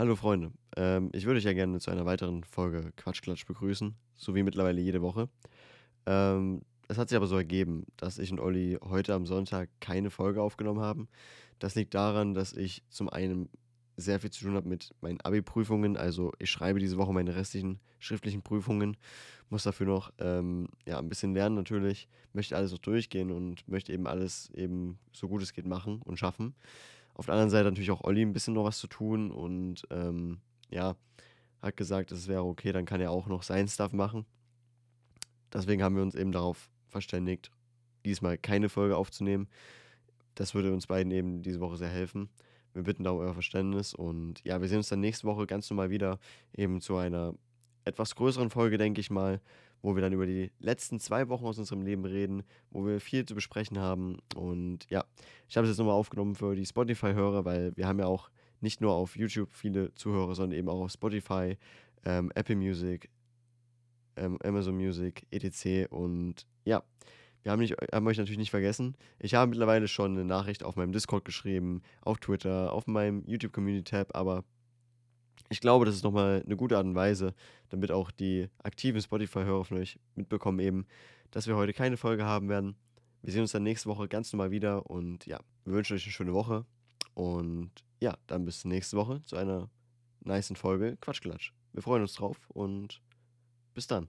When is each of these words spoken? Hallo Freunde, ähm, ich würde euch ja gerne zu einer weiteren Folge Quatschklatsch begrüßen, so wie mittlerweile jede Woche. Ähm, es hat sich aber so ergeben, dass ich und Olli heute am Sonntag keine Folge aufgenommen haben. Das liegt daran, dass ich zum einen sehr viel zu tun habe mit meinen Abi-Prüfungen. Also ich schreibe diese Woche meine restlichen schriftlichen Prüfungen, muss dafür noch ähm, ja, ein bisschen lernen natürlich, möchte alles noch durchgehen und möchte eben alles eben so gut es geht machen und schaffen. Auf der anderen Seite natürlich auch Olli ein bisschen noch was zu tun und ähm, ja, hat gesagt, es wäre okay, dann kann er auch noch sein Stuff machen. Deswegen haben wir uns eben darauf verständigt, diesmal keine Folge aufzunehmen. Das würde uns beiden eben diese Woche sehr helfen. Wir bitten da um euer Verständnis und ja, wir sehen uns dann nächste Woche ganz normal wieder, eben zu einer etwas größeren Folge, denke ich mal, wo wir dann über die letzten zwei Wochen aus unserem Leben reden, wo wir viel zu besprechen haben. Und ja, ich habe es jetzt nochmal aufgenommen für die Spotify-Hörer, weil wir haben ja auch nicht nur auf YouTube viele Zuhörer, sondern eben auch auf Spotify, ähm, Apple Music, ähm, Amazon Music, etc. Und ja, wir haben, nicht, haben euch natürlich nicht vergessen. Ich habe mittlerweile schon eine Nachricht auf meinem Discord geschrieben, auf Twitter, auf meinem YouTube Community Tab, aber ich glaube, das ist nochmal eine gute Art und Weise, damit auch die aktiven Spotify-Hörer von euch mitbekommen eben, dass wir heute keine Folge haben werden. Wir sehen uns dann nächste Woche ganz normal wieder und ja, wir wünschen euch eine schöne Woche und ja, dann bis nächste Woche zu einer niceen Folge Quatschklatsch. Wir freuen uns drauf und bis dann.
Hallo 0.00 0.16
Freunde, 0.16 0.50
ähm, 0.78 1.10
ich 1.12 1.26
würde 1.26 1.36
euch 1.36 1.44
ja 1.44 1.52
gerne 1.52 1.78
zu 1.78 1.90
einer 1.90 2.06
weiteren 2.06 2.42
Folge 2.42 2.90
Quatschklatsch 2.96 3.44
begrüßen, 3.44 3.94
so 4.16 4.34
wie 4.34 4.42
mittlerweile 4.42 4.80
jede 4.80 5.02
Woche. 5.02 5.28
Ähm, 6.06 6.62
es 6.88 6.96
hat 6.96 7.10
sich 7.10 7.16
aber 7.16 7.26
so 7.26 7.36
ergeben, 7.36 7.84
dass 7.98 8.18
ich 8.18 8.32
und 8.32 8.40
Olli 8.40 8.78
heute 8.82 9.12
am 9.12 9.26
Sonntag 9.26 9.68
keine 9.78 10.08
Folge 10.08 10.40
aufgenommen 10.40 10.80
haben. 10.80 11.10
Das 11.58 11.74
liegt 11.74 11.92
daran, 11.92 12.32
dass 12.32 12.54
ich 12.54 12.82
zum 12.88 13.10
einen 13.10 13.50
sehr 13.98 14.20
viel 14.20 14.30
zu 14.30 14.42
tun 14.42 14.54
habe 14.54 14.70
mit 14.70 14.94
meinen 15.02 15.20
Abi-Prüfungen. 15.20 15.98
Also 15.98 16.32
ich 16.38 16.50
schreibe 16.50 16.78
diese 16.78 16.96
Woche 16.96 17.12
meine 17.12 17.36
restlichen 17.36 17.78
schriftlichen 17.98 18.40
Prüfungen, 18.40 18.96
muss 19.50 19.64
dafür 19.64 19.86
noch 19.86 20.14
ähm, 20.18 20.68
ja, 20.86 20.98
ein 20.98 21.10
bisschen 21.10 21.34
lernen 21.34 21.56
natürlich, 21.56 22.08
möchte 22.32 22.56
alles 22.56 22.72
noch 22.72 22.78
durchgehen 22.78 23.30
und 23.30 23.68
möchte 23.68 23.92
eben 23.92 24.06
alles 24.06 24.48
eben 24.54 24.98
so 25.12 25.28
gut 25.28 25.42
es 25.42 25.52
geht 25.52 25.66
machen 25.66 26.00
und 26.06 26.18
schaffen. 26.18 26.54
Auf 27.20 27.26
der 27.26 27.34
anderen 27.34 27.50
Seite 27.50 27.68
natürlich 27.68 27.90
auch 27.90 28.02
Olli 28.02 28.22
ein 28.22 28.32
bisschen 28.32 28.54
noch 28.54 28.64
was 28.64 28.78
zu 28.78 28.86
tun 28.86 29.30
und 29.30 29.86
ähm, 29.90 30.38
ja, 30.70 30.96
hat 31.60 31.76
gesagt, 31.76 32.12
es 32.12 32.28
wäre 32.28 32.46
okay, 32.46 32.72
dann 32.72 32.86
kann 32.86 33.02
er 33.02 33.10
auch 33.10 33.26
noch 33.26 33.42
sein 33.42 33.68
Stuff 33.68 33.92
machen. 33.92 34.24
Deswegen 35.52 35.82
haben 35.82 35.96
wir 35.96 36.02
uns 36.02 36.14
eben 36.14 36.32
darauf 36.32 36.70
verständigt, 36.88 37.50
diesmal 38.06 38.38
keine 38.38 38.70
Folge 38.70 38.96
aufzunehmen. 38.96 39.50
Das 40.34 40.54
würde 40.54 40.72
uns 40.72 40.86
beiden 40.86 41.12
eben 41.12 41.42
diese 41.42 41.60
Woche 41.60 41.76
sehr 41.76 41.90
helfen. 41.90 42.30
Wir 42.72 42.84
bitten 42.84 43.04
da 43.04 43.10
um 43.10 43.18
euer 43.18 43.34
Verständnis 43.34 43.92
und 43.92 44.42
ja, 44.42 44.58
wir 44.62 44.68
sehen 44.68 44.78
uns 44.78 44.88
dann 44.88 45.00
nächste 45.00 45.26
Woche 45.26 45.46
ganz 45.46 45.68
normal 45.68 45.90
wieder, 45.90 46.18
eben 46.54 46.80
zu 46.80 46.96
einer 46.96 47.34
etwas 47.84 48.14
größeren 48.14 48.48
Folge, 48.48 48.78
denke 48.78 49.02
ich 49.02 49.10
mal, 49.10 49.42
wo 49.82 49.94
wir 49.94 50.02
dann 50.02 50.12
über 50.12 50.26
die 50.26 50.50
letzten 50.58 51.00
zwei 51.00 51.28
Wochen 51.28 51.44
aus 51.44 51.58
unserem 51.58 51.82
Leben 51.82 52.04
reden, 52.04 52.42
wo 52.70 52.86
wir 52.86 53.00
viel 53.00 53.24
zu 53.24 53.34
besprechen 53.34 53.78
haben. 53.78 54.18
Und 54.34 54.88
ja, 54.90 55.04
ich 55.48 55.56
habe 55.56 55.66
es 55.66 55.72
jetzt 55.72 55.78
nochmal 55.78 55.94
aufgenommen 55.94 56.34
für 56.34 56.54
die 56.54 56.66
Spotify-Hörer, 56.66 57.44
weil 57.44 57.76
wir 57.76 57.86
haben 57.86 57.98
ja 57.98 58.06
auch 58.06 58.30
nicht 58.60 58.80
nur 58.80 58.92
auf 58.92 59.16
YouTube 59.16 59.52
viele 59.52 59.94
Zuhörer, 59.94 60.34
sondern 60.34 60.58
eben 60.58 60.68
auch 60.68 60.80
auf 60.80 60.92
Spotify, 60.92 61.56
ähm, 62.04 62.30
Apple 62.34 62.56
Music, 62.56 63.10
ähm, 64.16 64.38
Amazon 64.42 64.76
Music, 64.76 65.26
etc. 65.30 65.90
Und 65.90 66.46
ja, 66.64 66.82
wir 67.42 67.52
haben, 67.52 67.60
nicht, 67.60 67.74
haben 67.92 68.06
euch 68.06 68.18
natürlich 68.18 68.38
nicht 68.38 68.50
vergessen. 68.50 68.96
Ich 69.18 69.34
habe 69.34 69.48
mittlerweile 69.48 69.88
schon 69.88 70.12
eine 70.12 70.24
Nachricht 70.24 70.62
auf 70.62 70.76
meinem 70.76 70.92
Discord 70.92 71.24
geschrieben, 71.24 71.82
auf 72.02 72.18
Twitter, 72.18 72.72
auf 72.72 72.86
meinem 72.86 73.24
YouTube 73.26 73.52
Community 73.52 73.84
Tab, 73.84 74.14
aber 74.14 74.44
ich 75.48 75.60
glaube, 75.60 75.84
das 75.84 75.94
ist 75.94 76.04
nochmal 76.04 76.42
eine 76.44 76.56
gute 76.56 76.76
Art 76.76 76.86
und 76.86 76.94
Weise, 76.94 77.34
damit 77.68 77.90
auch 77.90 78.10
die 78.10 78.48
aktiven 78.62 79.00
Spotify-Hörer 79.00 79.64
von 79.64 79.78
euch 79.78 79.98
mitbekommen 80.14 80.60
eben, 80.60 80.86
dass 81.30 81.46
wir 81.46 81.56
heute 81.56 81.72
keine 81.72 81.96
Folge 81.96 82.24
haben 82.24 82.48
werden. 82.48 82.76
Wir 83.22 83.32
sehen 83.32 83.42
uns 83.42 83.52
dann 83.52 83.62
nächste 83.62 83.88
Woche 83.88 84.08
ganz 84.08 84.32
normal 84.32 84.50
wieder 84.50 84.88
und 84.90 85.26
ja, 85.26 85.38
wir 85.64 85.74
wünschen 85.74 85.96
euch 85.96 86.04
eine 86.04 86.12
schöne 86.12 86.32
Woche 86.32 86.64
und 87.14 87.70
ja, 88.00 88.16
dann 88.26 88.44
bis 88.44 88.64
nächste 88.64 88.96
Woche 88.96 89.22
zu 89.22 89.36
einer 89.36 89.68
niceen 90.20 90.56
Folge 90.56 90.96
Quatschklatsch. 91.00 91.52
Wir 91.72 91.82
freuen 91.82 92.02
uns 92.02 92.14
drauf 92.14 92.36
und 92.48 93.00
bis 93.74 93.86
dann. 93.86 94.08